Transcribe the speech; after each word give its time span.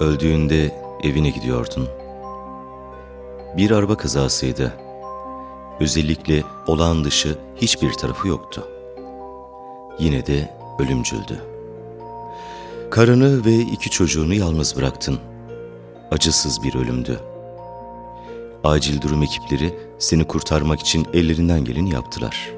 Öldüğünde 0.00 0.74
evine 1.02 1.30
gidiyordun. 1.30 1.88
Bir 3.56 3.70
araba 3.70 3.96
kazasıydı. 3.96 4.72
Özellikle 5.80 6.42
olağan 6.66 7.04
dışı 7.04 7.38
hiçbir 7.56 7.92
tarafı 7.92 8.28
yoktu. 8.28 8.68
Yine 9.98 10.26
de 10.26 10.50
ölümcüldü. 10.78 11.40
Karını 12.90 13.44
ve 13.44 13.56
iki 13.56 13.90
çocuğunu 13.90 14.34
yalnız 14.34 14.76
bıraktın. 14.76 15.18
Acısız 16.10 16.62
bir 16.62 16.74
ölümdü. 16.74 17.20
Acil 18.64 19.00
durum 19.00 19.22
ekipleri 19.22 19.74
seni 19.98 20.24
kurtarmak 20.24 20.80
için 20.80 21.06
ellerinden 21.14 21.64
geleni 21.64 21.94
yaptılar. 21.94 22.50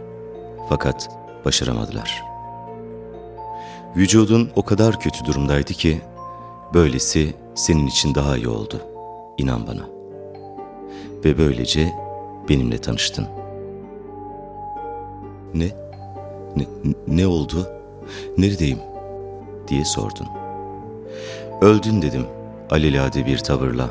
Fakat 0.69 1.11
başaramadılar. 1.45 2.23
Vücudun 3.97 4.51
o 4.57 4.63
kadar 4.63 5.01
kötü 5.01 5.25
durumdaydı 5.25 5.73
ki, 5.73 6.01
böylesi 6.75 7.35
senin 7.55 7.87
için 7.87 8.15
daha 8.15 8.37
iyi 8.37 8.49
oldu. 8.49 8.81
İnan 9.39 9.67
bana. 9.67 9.89
Ve 11.25 11.39
böylece 11.39 11.93
benimle 12.49 12.79
tanıştın. 12.79 13.27
Ne? 15.55 15.67
Ne, 16.57 16.65
ne 17.07 17.27
oldu? 17.27 17.67
Neredeyim? 18.39 18.79
diye 19.69 19.85
sordun. 19.85 20.27
Öldün 21.61 22.03
dedim 22.03 22.27
alelade 22.71 23.27
bir 23.27 23.39
tavırla. 23.39 23.91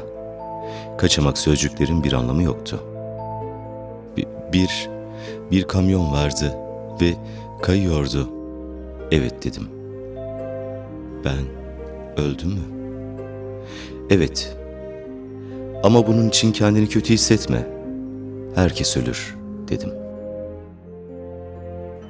Kaçamak 0.98 1.38
sözcüklerin 1.38 2.04
bir 2.04 2.14
anlamı 2.14 2.44
yoktu. 2.44 2.84
Bir, 4.18 4.28
bir, 4.54 4.90
bir 5.52 5.64
kamyon 5.64 6.12
vardı 6.12 6.58
ve 7.02 7.14
kayıyordu. 7.62 8.30
Evet 9.12 9.44
dedim. 9.44 9.70
Ben 11.26 11.61
öldüm 12.18 12.50
mü? 12.50 12.62
Evet. 14.10 14.58
Ama 15.84 16.08
bunun 16.08 16.30
için 16.30 16.52
kendini 16.52 16.90
kötü 16.90 17.14
hissetme. 17.14 17.68
Herkes 18.56 18.98
ölür 18.98 19.36
dedim. 19.68 19.90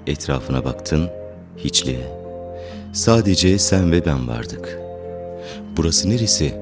Etrafına 0.07 0.65
baktın, 0.65 1.09
hiçliğe. 1.57 2.21
Sadece 2.93 3.57
sen 3.57 3.91
ve 3.91 4.05
ben 4.05 4.27
vardık. 4.27 4.79
Burası 5.77 6.09
neresi? 6.09 6.53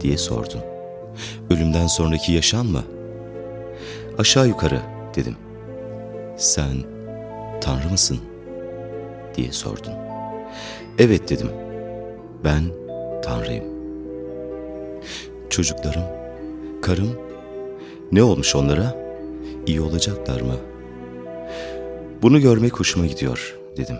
diye 0.00 0.18
sordun. 0.18 0.60
Ölümden 1.50 1.86
sonraki 1.86 2.32
yaşam 2.32 2.66
mı? 2.66 2.82
Aşağı 4.18 4.48
yukarı 4.48 4.80
dedim. 5.14 5.36
Sen 6.36 6.74
Tanrı 7.60 7.88
mısın? 7.90 8.18
diye 9.36 9.52
sordun. 9.52 9.92
Evet 10.98 11.30
dedim. 11.30 11.48
Ben 12.44 12.62
Tanrıyım. 13.22 13.64
Çocuklarım, 15.50 16.02
karım, 16.82 17.18
ne 18.12 18.22
olmuş 18.22 18.56
onlara? 18.56 18.96
İyi 19.66 19.80
olacaklar 19.80 20.40
mı? 20.40 20.56
Bunu 22.22 22.40
görmek 22.40 22.80
hoşuma 22.80 23.06
gidiyor 23.06 23.58
dedim. 23.76 23.96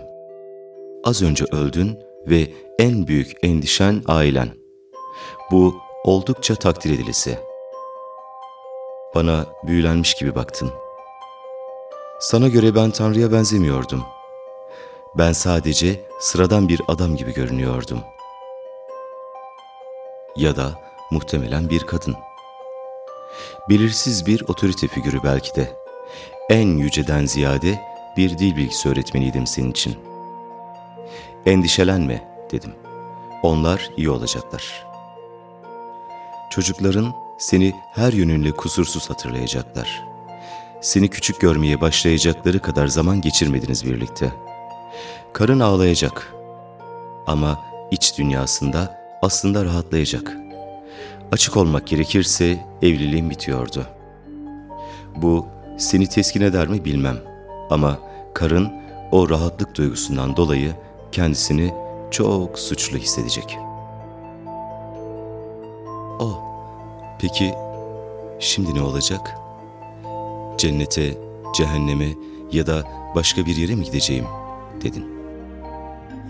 Az 1.03 1.21
önce 1.21 1.45
öldün 1.51 1.99
ve 2.27 2.47
en 2.79 3.07
büyük 3.07 3.31
endişen 3.43 4.03
ailen. 4.07 4.49
Bu 5.51 5.75
oldukça 6.03 6.55
takdir 6.55 6.93
edilisi. 6.93 7.37
Bana 9.15 9.45
büyülenmiş 9.63 10.13
gibi 10.13 10.35
baktın. 10.35 10.69
Sana 12.19 12.47
göre 12.47 12.75
ben 12.75 12.91
Tanrı'ya 12.91 13.31
benzemiyordum. 13.31 14.03
Ben 15.17 15.31
sadece 15.31 16.05
sıradan 16.19 16.69
bir 16.69 16.81
adam 16.87 17.15
gibi 17.15 17.33
görünüyordum. 17.33 17.99
Ya 20.35 20.55
da 20.55 20.71
muhtemelen 21.11 21.69
bir 21.69 21.79
kadın. 21.79 22.15
Belirsiz 23.69 24.25
bir 24.25 24.43
otorite 24.47 24.87
figürü 24.87 25.23
belki 25.23 25.55
de. 25.55 25.75
En 26.49 26.67
yüceden 26.77 27.25
ziyade 27.25 27.79
bir 28.17 28.37
dil 28.37 28.55
bilgisi 28.55 28.89
öğretmeniydim 28.89 29.47
senin 29.47 29.71
için. 29.71 29.95
Endişelenme 31.45 32.47
dedim. 32.51 32.73
Onlar 33.43 33.89
iyi 33.97 34.09
olacaklar. 34.09 34.85
Çocukların 36.49 37.13
seni 37.37 37.73
her 37.93 38.13
yönünle 38.13 38.51
kusursuz 38.51 39.09
hatırlayacaklar. 39.09 40.03
Seni 40.81 41.07
küçük 41.09 41.41
görmeye 41.41 41.81
başlayacakları 41.81 42.59
kadar 42.59 42.87
zaman 42.87 43.21
geçirmediniz 43.21 43.85
birlikte. 43.85 44.33
Karın 45.33 45.59
ağlayacak. 45.59 46.33
Ama 47.27 47.59
iç 47.91 48.17
dünyasında 48.17 49.04
aslında 49.25 49.65
rahatlayacak. 49.65 50.37
Açık 51.31 51.57
olmak 51.57 51.87
gerekirse 51.87 52.65
evliliğim 52.81 53.29
bitiyordu. 53.29 53.85
Bu 55.15 55.47
seni 55.77 56.07
teskin 56.07 56.41
eder 56.41 56.67
mi 56.67 56.85
bilmem. 56.85 57.17
Ama 57.69 57.99
karın 58.33 58.71
o 59.11 59.29
rahatlık 59.29 59.75
duygusundan 59.75 60.37
dolayı 60.37 60.73
kendisini 61.11 61.73
çok 62.11 62.59
suçlu 62.59 62.97
hissedecek. 62.97 63.57
Oh, 66.19 66.39
peki 67.19 67.53
şimdi 68.39 68.75
ne 68.75 68.81
olacak? 68.81 69.35
Cennete, 70.57 71.17
cehenneme 71.57 72.09
ya 72.51 72.67
da 72.67 72.83
başka 73.15 73.45
bir 73.45 73.55
yere 73.55 73.75
mi 73.75 73.83
gideceğim 73.83 74.25
dedin. 74.81 75.05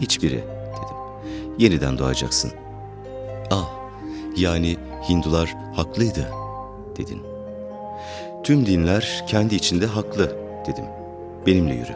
Hiçbiri 0.01 0.43
dedim. 0.75 0.97
Yeniden 1.57 1.97
doğacaksın. 1.97 2.64
Ah, 3.51 3.69
yani 4.37 4.77
Hindular 5.09 5.55
haklıydı 5.75 6.29
dedin. 6.97 7.21
Tüm 8.43 8.65
dinler 8.65 9.25
kendi 9.27 9.55
içinde 9.55 9.85
haklı 9.85 10.37
dedim. 10.67 10.85
Benimle 11.45 11.73
yürü. 11.73 11.95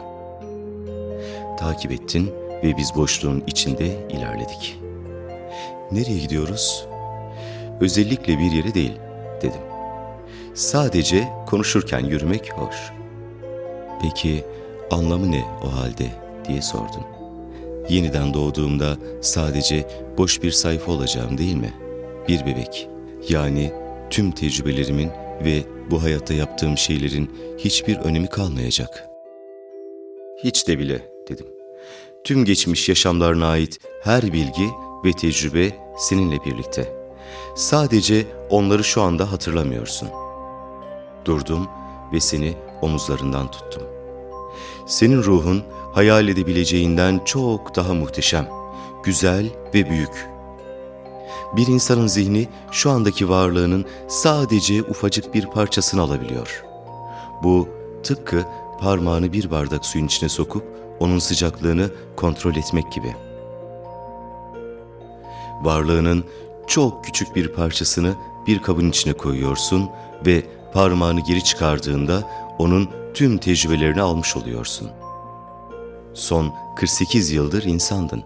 Takip 1.58 1.92
ettin 1.92 2.30
ve 2.62 2.76
biz 2.76 2.94
boşluğun 2.96 3.44
içinde 3.46 4.08
ilerledik. 4.08 4.78
Nereye 5.92 6.18
gidiyoruz? 6.18 6.86
Özellikle 7.80 8.38
bir 8.38 8.52
yere 8.52 8.74
değil 8.74 8.96
dedim. 9.42 9.60
Sadece 10.54 11.28
konuşurken 11.46 12.00
yürümek 12.00 12.52
hoş. 12.52 12.76
Peki 14.02 14.44
anlamı 14.90 15.30
ne 15.30 15.44
o 15.64 15.72
halde 15.72 16.06
diye 16.48 16.62
sordun. 16.62 17.19
Yeniden 17.88 18.34
doğduğumda 18.34 18.96
sadece 19.20 19.86
boş 20.18 20.42
bir 20.42 20.50
sayfa 20.50 20.92
olacağım 20.92 21.38
değil 21.38 21.56
mi? 21.56 21.74
Bir 22.28 22.40
bebek. 22.40 22.88
Yani 23.28 23.72
tüm 24.10 24.30
tecrübelerimin 24.30 25.10
ve 25.44 25.62
bu 25.90 26.02
hayatta 26.02 26.34
yaptığım 26.34 26.78
şeylerin 26.78 27.30
hiçbir 27.58 27.96
önemi 27.96 28.26
kalmayacak. 28.26 29.06
Hiç 30.44 30.68
de 30.68 30.78
bile 30.78 31.12
dedim. 31.28 31.46
Tüm 32.24 32.44
geçmiş 32.44 32.88
yaşamlarına 32.88 33.46
ait 33.46 33.78
her 34.02 34.22
bilgi 34.22 34.68
ve 35.04 35.12
tecrübe 35.12 35.70
seninle 35.98 36.44
birlikte. 36.44 37.00
Sadece 37.56 38.26
onları 38.50 38.84
şu 38.84 39.02
anda 39.02 39.32
hatırlamıyorsun. 39.32 40.08
Durdum 41.24 41.68
ve 42.12 42.20
seni 42.20 42.54
omuzlarından 42.82 43.50
tuttum. 43.50 43.82
Senin 44.90 45.22
ruhun 45.22 45.62
hayal 45.92 46.28
edebileceğinden 46.28 47.20
çok 47.24 47.76
daha 47.76 47.94
muhteşem, 47.94 48.48
güzel 49.02 49.46
ve 49.74 49.90
büyük. 49.90 50.28
Bir 51.56 51.66
insanın 51.66 52.06
zihni 52.06 52.48
şu 52.70 52.90
andaki 52.90 53.28
varlığının 53.28 53.84
sadece 54.08 54.82
ufacık 54.82 55.34
bir 55.34 55.46
parçasını 55.46 56.02
alabiliyor. 56.02 56.64
Bu 57.42 57.68
tıpkı 58.02 58.44
parmağını 58.80 59.32
bir 59.32 59.50
bardak 59.50 59.84
suyun 59.84 60.06
içine 60.06 60.28
sokup 60.28 60.64
onun 61.00 61.18
sıcaklığını 61.18 61.90
kontrol 62.16 62.56
etmek 62.56 62.92
gibi. 62.92 63.14
Varlığının 65.62 66.24
çok 66.66 67.04
küçük 67.04 67.36
bir 67.36 67.48
parçasını 67.48 68.14
bir 68.46 68.62
kabın 68.62 68.90
içine 68.90 69.12
koyuyorsun 69.12 69.90
ve 70.26 70.42
parmağını 70.72 71.20
geri 71.20 71.44
çıkardığında 71.44 72.30
onun 72.58 72.99
tüm 73.14 73.38
tecrübelerini 73.38 74.02
almış 74.02 74.36
oluyorsun. 74.36 74.90
Son 76.14 76.54
48 76.76 77.32
yıldır 77.32 77.64
insandın. 77.64 78.22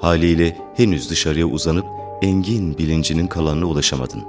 Haliyle 0.00 0.56
henüz 0.74 1.10
dışarıya 1.10 1.46
uzanıp 1.46 1.86
engin 2.22 2.78
bilincinin 2.78 3.26
kalanına 3.26 3.66
ulaşamadın. 3.66 4.24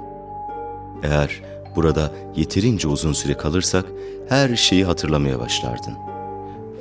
Eğer 1.02 1.42
burada 1.76 2.12
yeterince 2.36 2.88
uzun 2.88 3.12
süre 3.12 3.36
kalırsak 3.36 3.86
her 4.28 4.56
şeyi 4.56 4.84
hatırlamaya 4.84 5.40
başlardın. 5.40 5.94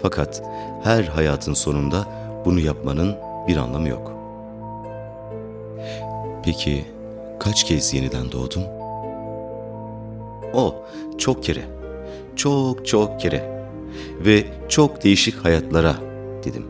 Fakat 0.02 0.44
her 0.84 1.04
hayatın 1.04 1.54
sonunda 1.54 2.06
bunu 2.46 2.60
yapmanın 2.60 3.16
bir 3.48 3.58
anlamı 3.58 3.88
yok. 3.90 4.12
Peki 6.44 6.86
kaç 7.40 7.64
kez 7.64 7.94
yeniden 7.94 8.32
doğdun? 8.32 8.64
O 10.54 10.76
çok 11.18 11.44
kere. 11.44 11.77
Çok 12.38 12.88
çok 12.88 13.20
kere. 13.20 13.68
Ve 14.26 14.44
çok 14.70 15.04
değişik 15.04 15.36
hayatlara 15.46 15.96
dedim. 16.44 16.66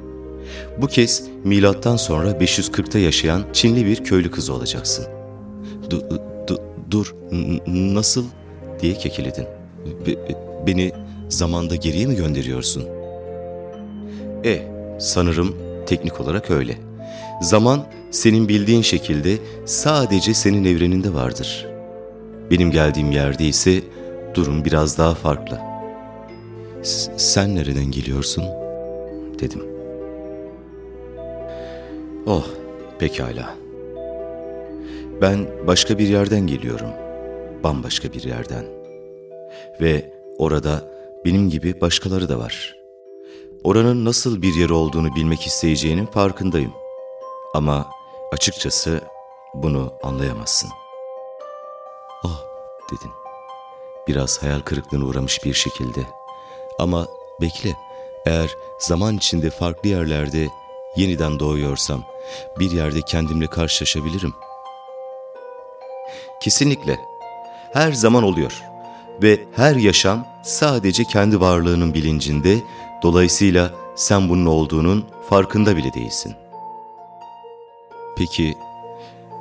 Bu 0.78 0.88
kez 0.88 1.24
milattan 1.44 1.96
sonra 1.96 2.32
540'ta 2.32 3.00
yaşayan 3.00 3.44
Çinli 3.54 3.86
bir 3.86 4.04
köylü 4.04 4.32
kızı 4.32 4.54
olacaksın. 4.54 5.06
du- 5.90 6.20
du- 6.48 6.62
dur, 6.92 7.16
nasıl 7.68 8.26
diye 8.82 8.94
kekeledin. 8.94 9.46
Be- 10.08 10.36
beni 10.68 10.92
zamanda 11.30 11.76
geriye 11.76 12.06
mi 12.06 12.16
gönderiyorsun? 12.16 12.84
E, 14.46 14.62
sanırım 15.00 15.56
teknik 15.86 16.20
olarak 16.22 16.52
öyle. 16.52 16.78
Zaman 17.42 17.86
senin 18.12 18.48
bildiğin 18.48 18.82
şekilde 18.82 19.38
sadece 19.66 20.34
senin 20.34 20.66
evreninde 20.66 21.14
vardır. 21.14 21.68
Benim 22.52 22.72
geldiğim 22.72 23.12
yerde 23.12 23.46
ise 23.46 23.82
durum 24.38 24.66
biraz 24.66 24.98
daha 24.98 25.16
farklı. 25.16 25.60
Sen 27.18 27.56
nereden 27.56 27.92
geliyorsun? 27.92 28.44
dedim. 29.40 29.64
Oh, 32.26 32.46
pekala. 33.00 33.56
Ben 35.22 35.48
başka 35.68 35.98
bir 35.98 36.08
yerden 36.08 36.48
geliyorum. 36.48 36.90
Bambaşka 37.64 38.14
bir 38.14 38.24
yerden. 38.24 38.66
Ve 39.82 40.14
orada 40.38 40.92
benim 41.26 41.50
gibi 41.50 41.82
başkaları 41.82 42.30
da 42.30 42.40
var. 42.40 42.76
Oranın 43.64 44.06
nasıl 44.06 44.42
bir 44.42 44.56
yer 44.56 44.70
olduğunu 44.70 45.16
bilmek 45.16 45.42
isteyeceğinin 45.48 46.06
farkındayım. 46.06 46.74
Ama 47.56 47.88
açıkçası 48.32 49.02
bunu 49.54 49.94
anlayamazsın. 50.04 50.70
Oh, 52.26 52.44
dedin. 52.92 53.27
Biraz 54.08 54.44
hayal 54.44 54.60
kırıklığına 54.60 55.06
uğramış 55.06 55.44
bir 55.46 55.54
şekilde. 55.54 56.02
Ama 56.80 57.08
bekle, 57.42 57.76
eğer 58.26 58.50
zaman 58.80 59.18
içinde 59.18 59.50
farklı 59.50 59.90
yerlerde 59.90 60.48
yeniden 60.96 61.40
doğuyorsam 61.40 62.04
bir 62.60 62.72
yerde 62.72 63.02
kendimle 63.02 63.48
karşılaşabilirim. 63.48 64.34
Kesinlikle. 66.42 67.00
Her 67.74 67.92
zaman 67.92 68.24
oluyor. 68.24 68.64
Ve 69.22 69.40
her 69.56 69.76
yaşam 69.76 70.28
sadece 70.44 71.04
kendi 71.04 71.40
varlığının 71.40 71.94
bilincinde, 71.94 72.58
dolayısıyla 73.04 73.72
sen 73.96 74.30
bunun 74.30 74.46
olduğunun 74.46 75.06
farkında 75.30 75.78
bile 75.78 75.94
değilsin. 75.94 76.36
Peki 78.18 78.58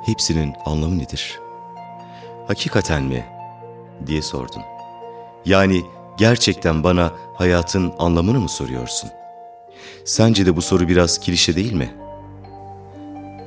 hepsinin 0.05 0.53
anlamı 0.65 0.97
nedir? 0.97 1.39
Hakikaten 2.47 3.03
mi? 3.03 3.36
Diye 4.07 4.21
sordun. 4.21 4.61
Yani 5.45 5.83
gerçekten 6.17 6.83
bana 6.83 7.11
hayatın 7.35 7.93
anlamını 7.99 8.39
mı 8.39 8.49
soruyorsun? 8.49 9.09
Sence 10.05 10.45
de 10.45 10.55
bu 10.55 10.61
soru 10.61 10.87
biraz 10.87 11.19
klişe 11.19 11.55
değil 11.55 11.73
mi? 11.73 11.95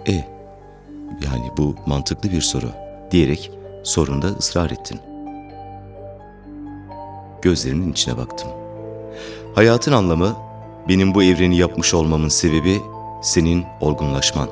E, 0.09 0.13
yani 1.25 1.51
bu 1.57 1.75
mantıklı 1.87 2.31
bir 2.31 2.41
soru 2.41 2.71
diyerek 3.11 3.51
sorunda 3.83 4.27
ısrar 4.27 4.71
ettin. 4.71 5.01
Gözlerinin 7.43 7.93
içine 7.93 8.17
baktım. 8.17 8.49
Hayatın 9.55 9.93
anlamı 9.93 10.37
benim 10.89 11.15
bu 11.15 11.23
evreni 11.23 11.57
yapmış 11.57 11.95
olmamın 11.95 12.29
sebebi 12.29 12.81
senin 13.23 13.65
olgunlaşman. 13.81 14.49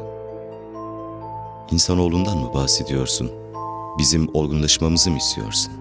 İnsanoğlundan 1.70 2.38
mı 2.38 2.54
bahsediyorsun? 2.54 3.30
Bizim 3.98 4.30
olgunlaşmamızı 4.34 5.10
mı 5.10 5.16
istiyorsun? 5.16 5.72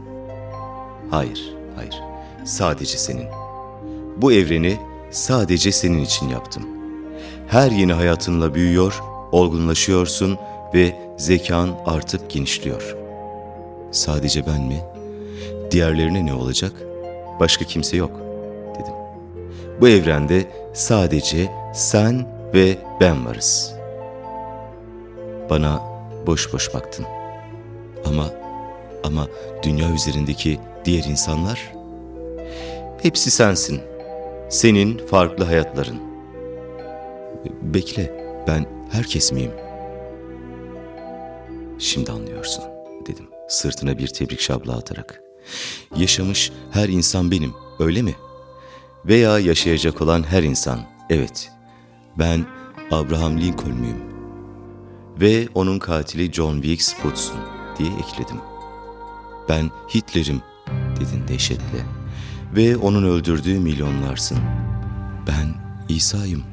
Hayır, 1.11 1.53
hayır. 1.75 2.01
Sadece 2.45 2.97
senin. 2.97 3.27
Bu 4.17 4.31
evreni 4.33 4.77
sadece 5.11 5.71
senin 5.71 6.01
için 6.03 6.29
yaptım. 6.29 6.63
Her 7.47 7.71
yeni 7.71 7.93
hayatınla 7.93 8.55
büyüyor, 8.55 9.01
olgunlaşıyorsun 9.31 10.37
ve 10.73 10.95
zekan 11.17 11.69
artıp 11.85 12.29
genişliyor. 12.29 12.95
Sadece 13.91 14.45
ben 14.45 14.61
mi? 14.61 14.83
Diğerlerine 15.71 16.25
ne 16.25 16.33
olacak? 16.33 16.71
Başka 17.39 17.65
kimse 17.65 17.97
yok, 17.97 18.11
dedim. 18.73 18.93
Bu 19.81 19.89
evrende 19.89 20.45
sadece 20.73 21.51
sen 21.73 22.27
ve 22.53 22.77
ben 23.01 23.25
varız. 23.25 23.73
Bana 25.49 25.81
boş 26.27 26.53
boş 26.53 26.73
baktın. 26.73 27.05
Ama, 28.05 28.25
ama 29.03 29.27
dünya 29.63 29.93
üzerindeki 29.93 30.59
diğer 30.85 31.03
insanlar? 31.03 31.73
Hepsi 33.01 33.31
sensin. 33.31 33.81
Senin 34.49 34.97
farklı 34.97 35.43
hayatların. 35.43 35.99
Bekle, 37.61 38.13
ben 38.47 38.65
herkes 38.91 39.31
miyim? 39.31 39.51
Şimdi 41.79 42.11
anlıyorsun, 42.11 42.63
dedim 43.07 43.25
sırtına 43.47 43.97
bir 43.97 44.07
tebrik 44.07 44.39
şabla 44.39 44.77
atarak. 44.77 45.21
Yaşamış 45.95 46.51
her 46.71 46.89
insan 46.89 47.31
benim, 47.31 47.53
öyle 47.79 48.01
mi? 48.01 48.15
Veya 49.05 49.39
yaşayacak 49.39 50.01
olan 50.01 50.23
her 50.23 50.43
insan, 50.43 50.79
evet. 51.09 51.51
Ben 52.19 52.45
Abraham 52.91 53.41
Lincoln 53.41 53.73
muyum? 53.73 54.01
Ve 55.21 55.47
onun 55.55 55.79
katili 55.79 56.33
John 56.33 56.53
Wilkes 56.53 56.95
Booth'sun 57.03 57.37
diye 57.79 57.89
ekledim. 57.89 58.37
Ben 59.49 59.71
Hitler'im 59.95 60.41
dedin 60.99 61.27
dehşetle. 61.27 61.85
Ve 62.55 62.77
onun 62.77 63.03
öldürdüğü 63.03 63.59
milyonlarsın. 63.59 64.37
Ben 65.27 65.53
İsa'yım. 65.89 66.43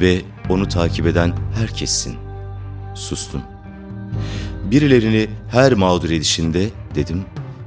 Ve 0.00 0.22
onu 0.48 0.68
takip 0.68 1.06
eden 1.06 1.32
herkessin. 1.54 2.16
Sustun. 2.94 3.42
Birilerini 4.70 5.28
her 5.50 5.72
mağdur 5.72 6.10
edişinde 6.10 6.70
dedim, 6.94 7.24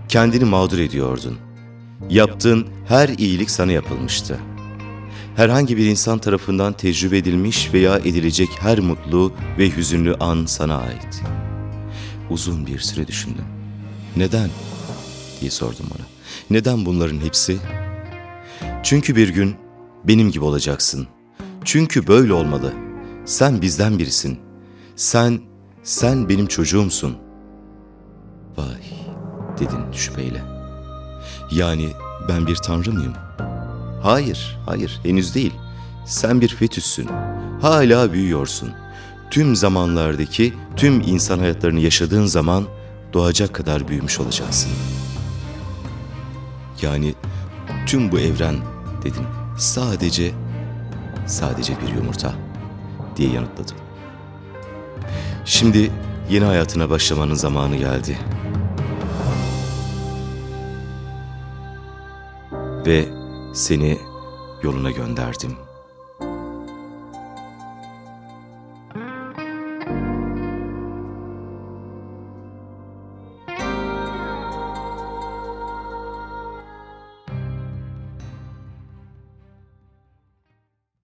kendini 0.09 0.45
mağdur 0.45 0.79
ediyordun. 0.79 1.37
Yaptığın 2.09 2.67
her 2.87 3.09
iyilik 3.09 3.49
sana 3.51 3.71
yapılmıştı. 3.71 4.39
Herhangi 5.35 5.77
bir 5.77 5.85
insan 5.85 6.19
tarafından 6.19 6.73
tecrübe 6.73 7.17
edilmiş 7.17 7.73
veya 7.73 7.97
edilecek 7.97 8.49
her 8.59 8.79
mutlu 8.79 9.33
ve 9.57 9.77
hüzünlü 9.77 10.15
an 10.15 10.45
sana 10.45 10.77
ait. 10.77 11.23
Uzun 12.29 12.67
bir 12.67 12.79
süre 12.79 13.07
düşündüm. 13.07 13.58
Neden? 14.19 14.49
diye 15.41 15.51
sordum 15.51 15.85
ona. 15.97 16.05
Neden 16.49 16.85
bunların 16.85 17.19
hepsi? 17.19 17.57
Çünkü 18.83 19.15
bir 19.15 19.29
gün 19.29 19.55
benim 20.03 20.31
gibi 20.31 20.43
olacaksın. 20.43 21.07
Çünkü 21.65 22.07
böyle 22.07 22.33
olmalı. 22.33 22.73
Sen 23.25 23.61
bizden 23.61 23.99
birisin. 23.99 24.39
Sen, 24.95 25.39
sen 25.83 26.29
benim 26.29 26.47
çocuğumsun. 26.47 27.17
Vay, 28.57 28.83
dedin 29.59 29.91
şüpheyle. 29.93 30.41
Yani 31.51 31.89
ben 32.29 32.47
bir 32.47 32.55
tanrı 32.55 32.91
mıyım? 32.91 33.13
Hayır, 34.03 34.57
hayır, 34.65 34.99
henüz 35.03 35.35
değil. 35.35 35.53
Sen 36.05 36.41
bir 36.41 36.49
fetüssün. 36.49 37.09
Hala 37.61 38.13
büyüyorsun. 38.13 38.69
Tüm 39.31 39.55
zamanlardaki 39.55 40.53
tüm 40.75 41.01
insan 41.01 41.39
hayatlarını 41.39 41.79
yaşadığın 41.79 42.25
zaman 42.25 42.78
doğacak 43.13 43.53
kadar 43.53 43.87
büyümüş 43.87 44.19
olacaksın. 44.19 44.71
Yani 46.81 47.15
tüm 47.85 48.11
bu 48.11 48.19
evren 48.19 48.57
dedim. 49.03 49.23
Sadece 49.57 50.31
sadece 51.27 51.73
bir 51.81 51.95
yumurta 51.95 52.33
diye 53.15 53.31
yanıtladım. 53.31 53.77
Şimdi 55.45 55.91
yeni 56.29 56.45
hayatına 56.45 56.89
başlamanın 56.89 57.35
zamanı 57.35 57.75
geldi. 57.75 58.17
Ve 62.85 63.05
seni 63.53 63.97
yoluna 64.63 64.91
gönderdim.'' 64.91 65.68